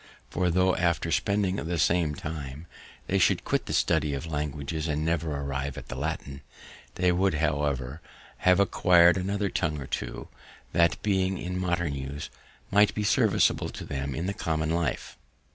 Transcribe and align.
for, 0.31 0.49
tho', 0.49 0.75
after 0.77 1.11
spending 1.11 1.57
the 1.57 1.77
same 1.77 2.15
time, 2.15 2.65
they 3.05 3.19
should 3.19 3.43
quit 3.45 3.67
the 3.67 3.71
study 3.71 4.15
of 4.15 4.25
languages 4.25 4.87
and 4.87 5.05
never 5.05 5.29
arrive 5.39 5.77
at 5.77 5.89
the 5.89 5.95
Latin, 5.95 6.41
they 6.95 7.11
would, 7.11 7.35
however, 7.35 8.01
have 8.37 8.59
acquired 8.59 9.15
another 9.15 9.47
tongue 9.49 9.79
or 9.79 9.85
two, 9.85 10.27
that, 10.73 10.99
being 11.03 11.37
in 11.37 11.55
modern 11.59 11.93
use, 11.93 12.31
might 12.71 12.95
be 12.95 13.03
serviceable 13.03 13.69
to 13.69 13.85
them 13.85 14.15
in 14.15 14.33
common 14.33 14.71
life. 14.71 15.19